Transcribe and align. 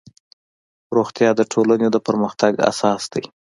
روغتیا 0.95 1.29
د 1.35 1.41
ټولنې 1.51 1.87
د 1.91 1.97
پرمختګ 2.07 2.53
اساس 2.69 3.03
دی 3.13 3.23